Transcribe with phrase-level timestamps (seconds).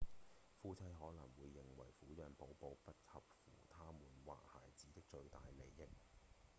[0.63, 5.85] 夫妻可能會認定撫養寶寶不合乎他們或孩子的最大利益